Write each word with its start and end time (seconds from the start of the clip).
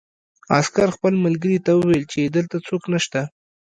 عسکر 0.57 0.89
خپل 0.95 1.13
ملګري 1.25 1.57
ته 1.65 1.71
وویل 1.75 2.03
چې 2.11 2.21
دلته 2.35 2.55
څوک 2.67 2.83
نشته 2.93 3.21